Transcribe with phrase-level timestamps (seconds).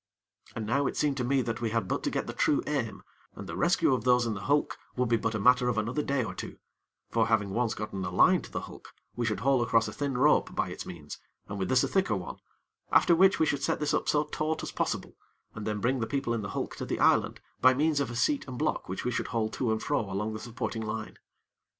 [0.55, 3.03] And now it seemed to me that we had but to get the true aim,
[3.35, 6.01] and the rescue of those in the hulk would be but a matter of another
[6.01, 6.57] day or two;
[7.11, 10.17] for, having once gotten a line to the hulk, we should haul across a thin
[10.17, 12.37] rope by its means, and with this a thicker one;
[12.91, 15.15] after which we should set this up so taut as possible,
[15.53, 18.15] and then bring the people in the hulk to the island by means of a
[18.15, 21.19] seat and block which we should haul to and fro along the supporting line.